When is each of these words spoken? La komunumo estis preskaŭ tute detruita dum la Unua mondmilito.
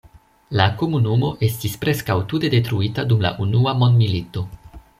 La 0.59 0.65
komunumo 0.79 1.29
estis 1.47 1.75
preskaŭ 1.83 2.15
tute 2.33 2.51
detruita 2.55 3.05
dum 3.13 3.21
la 3.27 3.33
Unua 3.47 3.75
mondmilito. 3.83 4.47